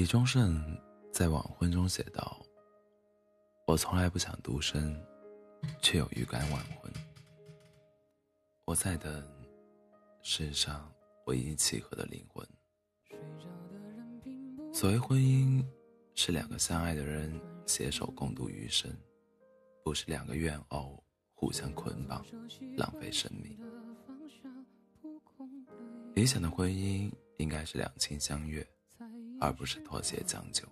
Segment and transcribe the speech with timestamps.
[0.00, 0.58] 李宗盛
[1.12, 2.40] 在《晚婚》中写道
[3.68, 4.98] ：“我从来不想独身，
[5.82, 6.90] 却有预感晚婚。
[8.64, 9.22] 我在等
[10.22, 10.90] 世上
[11.26, 12.48] 唯一契合的灵魂。
[14.72, 15.62] 所谓婚姻，
[16.14, 18.90] 是两个相爱的人携手共度余生，
[19.84, 21.04] 不是两个怨偶
[21.34, 22.24] 互相捆绑，
[22.74, 23.54] 浪费生命。
[26.14, 28.66] 理想的婚姻应该是两情相悦。”
[29.40, 30.68] 而不是妥协将就。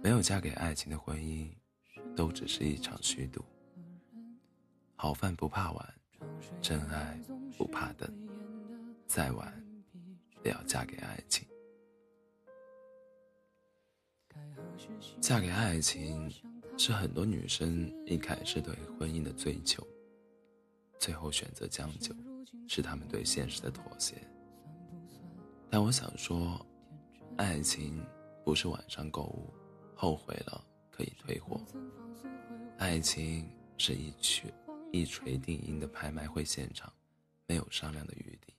[0.00, 1.50] 没有嫁给爱情的婚姻，
[2.14, 3.44] 都只是一场虚度。
[4.94, 5.94] 好饭不怕晚，
[6.62, 7.20] 真爱
[7.56, 8.08] 不怕等，
[9.06, 9.52] 再晚
[10.44, 11.44] 也要嫁给爱情。
[15.20, 16.32] 嫁给爱情
[16.76, 19.84] 是很多女生一开始对婚姻的追求，
[21.00, 22.14] 最后选择将就，
[22.68, 24.14] 是她们对现实的妥协。
[25.68, 26.64] 但我想说。
[27.38, 28.04] 爱情
[28.44, 29.54] 不是网上购物，
[29.94, 31.60] 后悔了可以退货。
[32.78, 34.52] 爱情是一曲
[34.90, 36.92] 一锤定音的拍卖会现场，
[37.46, 38.52] 没有商量的余地。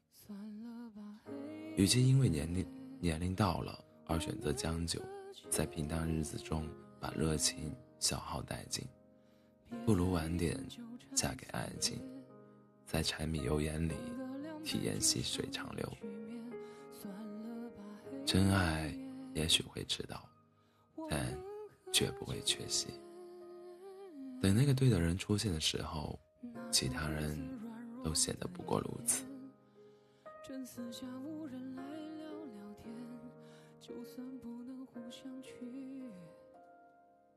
[1.76, 2.66] 与其因为年龄
[3.02, 5.02] 年龄到了而选择将就，
[5.50, 6.66] 在平淡日子中
[7.02, 8.88] 把热情消耗殆尽，
[9.86, 10.58] 不如晚点
[11.14, 12.00] 嫁给爱情，
[12.86, 13.96] 在柴米油盐里
[14.64, 15.86] 体验细水长流。
[18.32, 18.96] 真爱
[19.34, 20.24] 也许会迟到，
[21.10, 21.36] 但
[21.92, 22.90] 绝不会缺席。
[24.40, 26.20] 等那个对的人出现的时候，
[26.70, 27.36] 其他人
[28.04, 29.26] 都显得不过如此。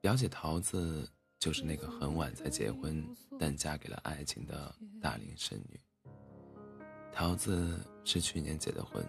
[0.03, 3.03] 表姐桃子就是那个很晚才结婚，
[3.39, 5.81] 但嫁给了爱情的大龄剩女。
[7.11, 9.03] 桃子是去年结的婚。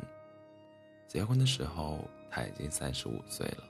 [1.13, 3.63] 结婚的时候，她已经三十五岁了。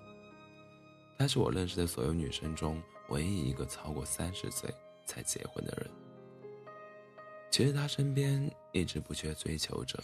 [1.17, 4.73] 她是我认识的所有女生中唯一一个超过三十岁
[5.05, 5.91] 才结婚的人。
[7.51, 10.01] 其实她身边一直不缺追求者，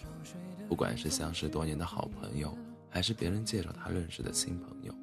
[0.67, 2.53] 不管是相识多年的好朋友，
[2.89, 4.93] 还是别人介绍她认识的新朋友。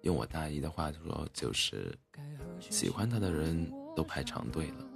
[0.00, 1.94] 用我大姨的话说，就是
[2.60, 4.86] 喜欢她的人都排长队了，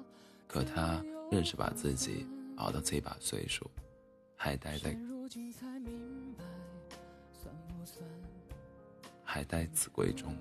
[0.48, 3.70] 可她硬是把自己熬到这把岁数，
[4.38, 4.96] 还待在。
[9.32, 10.36] 还待子闺中。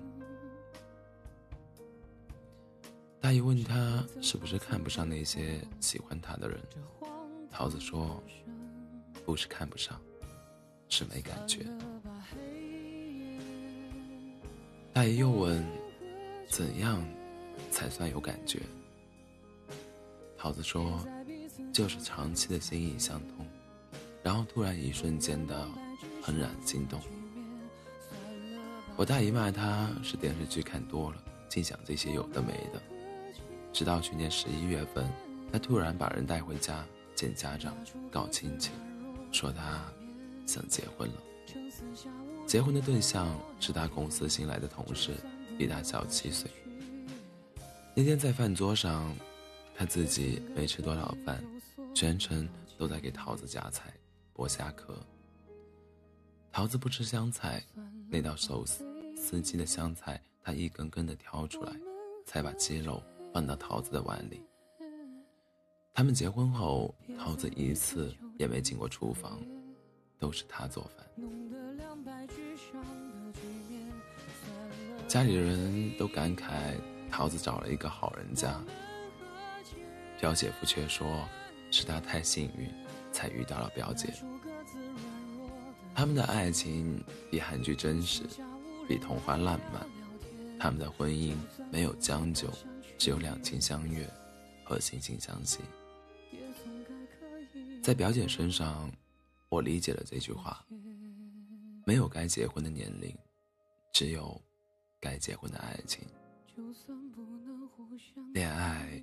[3.20, 6.60] 大姨问他是不是看不上那些喜欢他的人，
[7.52, 8.20] 桃子说
[9.24, 10.00] ：“不是看不上，
[10.88, 11.64] 是没感觉。”
[14.92, 15.64] 大姨又问
[16.50, 17.00] ：“怎样
[17.70, 18.60] 才算有感觉？”
[20.36, 20.98] 桃子说
[21.72, 23.46] ：“就是长期的心意相通，
[24.24, 25.68] 然后突然一瞬间的
[26.24, 27.00] 怦然心动。”
[29.00, 31.16] 我大姨骂他是电视剧看多了，
[31.48, 32.82] 净想这些有的没的。
[33.72, 35.10] 直到去年十一月份，
[35.50, 36.84] 他突然把人带回家
[37.14, 37.74] 见家长、
[38.10, 38.72] 告亲戚，
[39.32, 39.90] 说他
[40.46, 41.14] 想结婚了。
[42.46, 45.14] 结婚的对象是他公司新来的同事，
[45.56, 46.50] 比他小七岁。
[47.94, 49.16] 那天在饭桌上，
[49.74, 51.42] 他自己没吃多少饭，
[51.94, 52.46] 全程
[52.76, 53.90] 都在给桃子夹菜、
[54.34, 54.94] 剥虾壳。
[56.52, 57.64] 桃子不吃香菜，
[58.10, 58.89] 那道寿司。
[59.20, 61.72] 司机的香菜，他一根根的挑出来，
[62.24, 63.02] 才把鸡肉
[63.34, 64.42] 放到桃子的碗里。
[65.92, 69.38] 他们结婚后，桃子一次也没进过厨房，
[70.18, 71.06] 都是他做饭。
[75.06, 76.74] 家里人都感慨
[77.10, 78.58] 桃子找了一个好人家，
[80.18, 81.06] 表姐夫却说
[81.70, 82.68] 是他太幸运，
[83.12, 84.14] 才遇到了表姐。
[85.94, 88.22] 他们的爱情比韩剧真实。
[88.90, 89.86] 比童话浪漫，
[90.58, 91.36] 他们的婚姻
[91.70, 92.50] 没有将就，
[92.98, 94.04] 只有两情相悦
[94.64, 95.60] 和惺惺相惜。
[97.80, 98.90] 在表姐身上，
[99.48, 100.66] 我理解了这句话：
[101.86, 103.16] 没有该结婚的年龄，
[103.92, 104.42] 只有
[104.98, 106.02] 该结婚的爱情。
[108.34, 109.00] 恋爱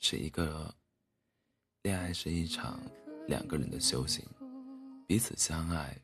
[0.00, 0.74] 是一个，
[1.82, 2.80] 恋爱是一场
[3.28, 4.24] 两个人的修行，
[5.06, 5.96] 彼此相爱。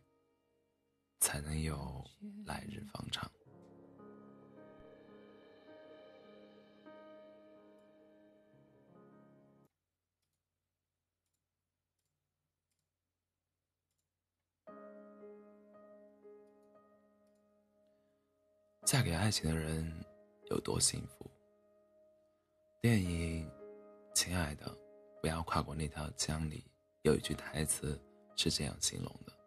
[1.21, 2.05] 才能有
[2.47, 3.31] 来日方长。
[18.87, 20.05] 嫁给爱情的人
[20.51, 21.31] 有多幸福？
[22.81, 23.49] 电影
[24.15, 24.77] 《亲爱的，
[25.21, 26.65] 不要跨过那条江》里
[27.03, 27.97] 有一句台词
[28.35, 29.40] 是这样形容的。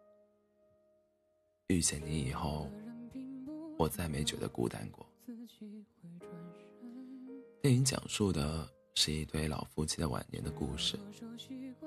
[1.67, 2.69] 遇见你以后，
[3.77, 5.05] 我再没觉得孤单过。
[7.61, 10.99] 电影讲述的是一对老夫妻的晚年的故事，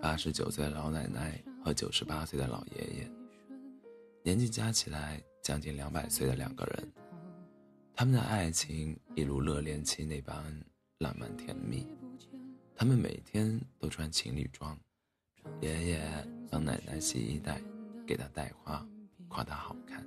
[0.01, 3.11] 八十九岁的老奶奶和九十八岁的老爷爷，
[4.23, 6.93] 年纪加起来将近两百岁的两个人，
[7.95, 10.43] 他们的爱情一如热恋期那般
[10.99, 11.87] 浪漫甜蜜。
[12.75, 14.79] 他们每天都穿情侣装，
[15.61, 17.61] 爷爷帮奶奶洗衣袋，
[18.07, 18.87] 给她带花，
[19.37, 20.03] 夸她好看。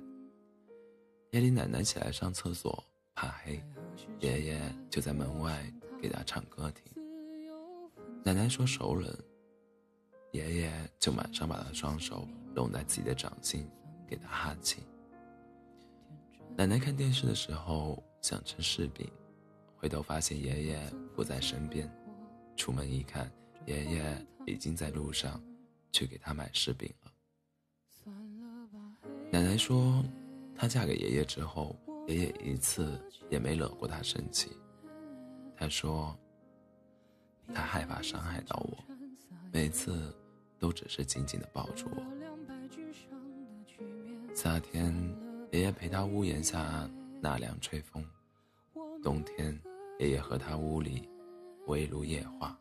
[1.30, 2.82] 夜里奶奶起来上厕所，
[3.14, 3.62] 怕黑。
[4.18, 5.72] 爷爷就在门外
[6.02, 6.92] 给他唱歌听。
[8.24, 9.08] 奶奶说熟人，
[10.32, 13.70] 爷爷就马上把他双手拢在自己的掌心，
[14.04, 14.82] 给他哈气。
[16.56, 19.08] 奶奶看电视的时候想吃柿饼，
[19.76, 21.88] 回头发现爷爷不在身边，
[22.56, 23.30] 出门一看，
[23.64, 25.40] 爷爷已经在路上
[25.92, 27.09] 去给他买柿饼了。
[29.30, 30.04] 奶奶说，
[30.54, 31.76] 她嫁给爷爷之后。
[32.06, 34.50] 爷爷一次也没惹过她生气。
[35.56, 36.16] 她说
[37.54, 38.76] ：“他害怕伤害到我，
[39.52, 40.12] 每次
[40.58, 42.02] 都只是紧紧的抱住我。
[44.34, 44.92] 夏天，
[45.52, 46.88] 爷爷陪他屋檐下
[47.20, 48.02] 纳凉吹风；
[49.02, 49.56] 冬天，
[49.98, 51.08] 爷爷和他屋里
[51.66, 52.58] 围炉夜话。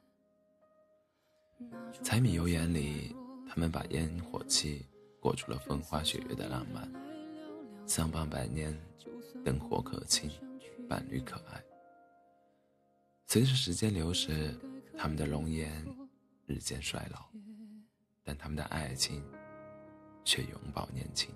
[2.03, 3.15] 柴米油盐里，
[3.47, 4.85] 他们把烟火气
[5.19, 6.91] 过出了风花雪月的浪漫。
[7.85, 8.77] 相伴百年。”
[9.45, 10.29] 灯火可亲，
[10.89, 11.63] 伴侣可爱。
[13.25, 14.53] 随着时间流逝，
[14.97, 15.71] 他们的容颜
[16.45, 17.25] 日渐衰老，
[18.21, 19.23] 但他们的爱情
[20.25, 21.33] 却永葆年轻。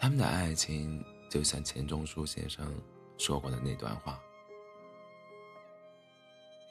[0.00, 2.74] 他们的爱情就像钱钟书先生
[3.16, 4.20] 说过的那段话：“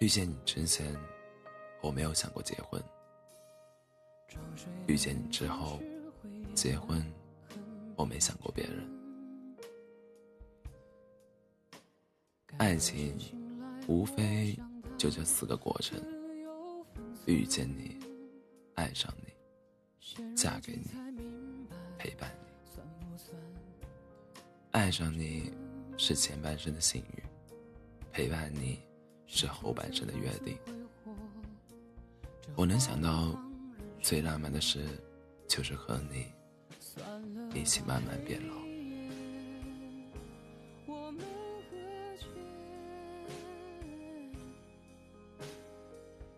[0.02, 0.94] 遇见你之前，
[1.82, 2.82] 我没有想过结婚；
[4.88, 5.80] 遇见你之后，
[6.54, 7.04] 结婚。”
[7.98, 8.86] 我没想过别人，
[12.57, 13.18] 爱情
[13.88, 14.60] 无非
[14.98, 15.98] 就这四个过程：
[17.25, 17.98] 遇见你，
[18.74, 20.90] 爱上你，嫁给你，
[21.98, 22.46] 陪伴你。
[24.72, 25.54] 爱上你
[25.98, 27.24] 是前半生的幸运，
[28.12, 28.81] 陪伴你
[29.25, 30.57] 是后半生的约定。
[32.57, 33.40] 我能想到
[34.06, 34.86] 最浪漫的事，
[35.48, 36.28] 就是和你。
[37.60, 38.54] 一起慢慢变老。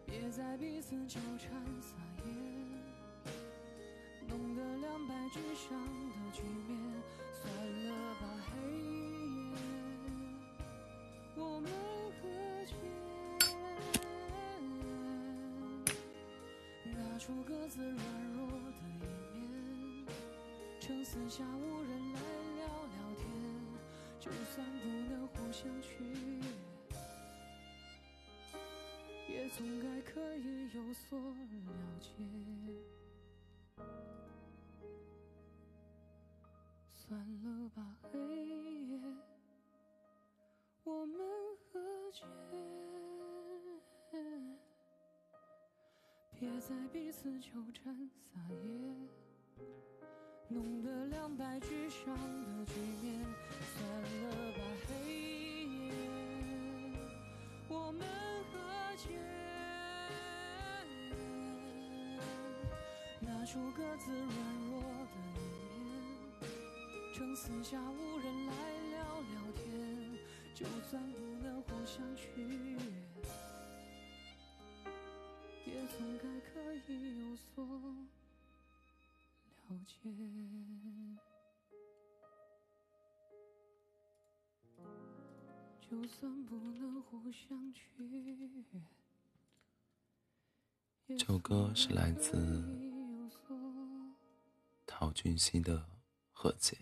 [0.06, 2.31] 别再彼此纠缠撒野，
[4.30, 5.78] 弄得两败俱伤
[17.28, 18.02] 出各自软
[18.32, 18.80] 弱的
[19.36, 20.08] 一面。
[20.80, 22.22] 趁四下无人来
[22.56, 23.28] 聊聊天，
[24.18, 26.42] 就算不能互相取悦，
[29.28, 32.08] 也总该可以有所了解。
[36.94, 39.02] 算了吧，黑夜，
[40.86, 41.18] 我们
[41.74, 41.80] 和
[42.14, 42.24] 解，
[46.40, 48.70] 别再彼此纠缠撒野。
[50.50, 53.26] 弄得两败俱伤的局面，
[53.74, 53.84] 算
[54.22, 54.92] 了吧，黑
[55.66, 55.92] 夜，
[57.68, 58.08] 我们
[58.52, 58.56] 和
[58.96, 59.10] 解，
[63.20, 64.30] 拿出各自软
[64.70, 65.38] 弱的一
[65.84, 65.92] 面，
[67.14, 68.54] 趁四下无人来
[68.92, 69.66] 聊聊天，
[70.54, 72.30] 就算不能互相取
[75.88, 77.66] 总该可以有所。
[79.68, 79.94] 了解。
[85.90, 88.36] 就算不能互相取悦。
[91.08, 92.38] 这首歌是来自
[94.86, 95.78] 陶俊熙的
[96.34, 96.78] 《和解》。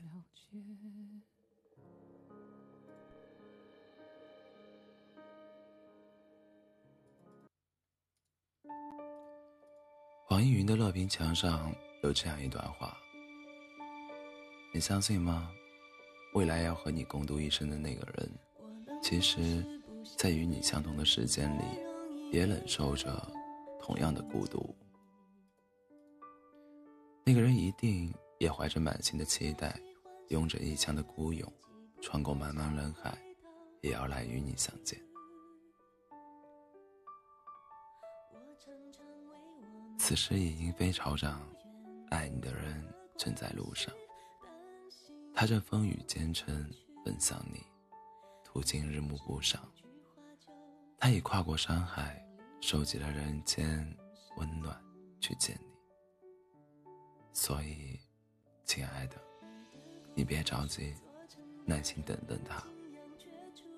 [10.36, 11.74] 网易云的乐评墙上。
[12.04, 12.98] 有这样一段话，
[14.74, 15.50] 你相信吗？
[16.34, 18.30] 未来要和你共度一生的那个人，
[19.02, 19.66] 其实，
[20.18, 21.64] 在与你相同的时间里，
[22.34, 23.32] 也忍受着
[23.80, 24.76] 同样的孤独。
[27.24, 29.74] 那个人一定也怀着满心的期待，
[30.28, 31.50] 拥着一腔的孤勇，
[32.02, 33.18] 穿过茫茫人海，
[33.80, 35.00] 也要来与你相见。
[39.98, 41.42] 此时已莺飞草长。
[42.12, 42.84] 爱你的人
[43.18, 43.94] 正在路上，
[45.34, 46.70] 他正风雨兼程
[47.04, 47.62] 奔向你，
[48.44, 49.62] 途经日暮不赏。
[50.98, 52.24] 他已跨过山海，
[52.62, 53.86] 收集了人间
[54.38, 54.80] 温暖，
[55.20, 56.92] 去见你。
[57.34, 58.00] 所以，
[58.64, 59.18] 亲爱的，
[60.14, 60.96] 你别着急，
[61.66, 62.64] 耐心等等他，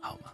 [0.02, 0.34] 好吗？